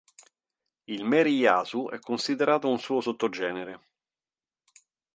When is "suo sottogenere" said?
2.79-3.81